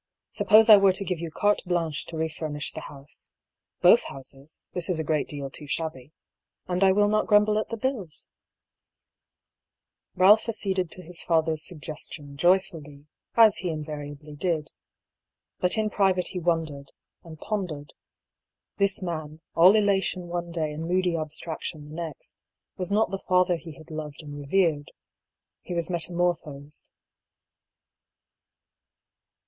"Suppose 0.31 0.67
I 0.67 0.77
were 0.77 0.93
to 0.93 1.03
give 1.05 1.19
you 1.19 1.29
carte 1.29 1.61
blanche 1.63 2.07
to 2.07 2.17
refurnish 2.17 2.71
the 2.71 2.81
house— 2.81 3.29
both 3.83 4.01
houses, 4.05 4.63
this 4.73 4.89
is 4.89 4.99
a 4.99 5.03
great 5.03 5.27
deal 5.27 5.51
too 5.51 5.67
shabby— 5.67 6.11
and 6.67 6.83
I 6.83 6.91
will 6.91 7.07
not 7.07 7.27
grumble 7.27 7.59
at 7.59 7.69
the 7.69 7.77
bills?" 7.77 8.27
Balph 10.17 10.49
acceded 10.49 10.89
to 10.89 11.03
his 11.03 11.21
father's 11.21 11.61
suggestion 11.61 12.35
joyfully, 12.35 13.05
as 13.35 13.57
he 13.57 13.69
invariably 13.69 14.35
did. 14.35 14.71
But 15.59 15.77
in 15.77 15.91
private 15.91 16.29
he 16.29 16.39
wondered, 16.39 16.91
and 17.23 17.39
pon 17.39 17.67
dered. 17.67 17.91
This 18.77 19.03
man, 19.03 19.41
all 19.53 19.75
elation 19.75 20.25
one 20.29 20.49
day 20.51 20.71
and 20.71 20.87
moody 20.87 21.15
ab 21.15 21.27
straction 21.29 21.87
the 21.89 21.93
next, 21.93 22.37
was 22.75 22.91
not 22.91 23.11
the 23.11 23.19
father 23.19 23.55
he 23.55 23.73
had 23.73 23.91
loved 23.91 24.23
and 24.23 24.35
revered. 24.35 24.91
He 25.61 25.75
was 25.75 25.91
metamorphosed. 25.91 26.87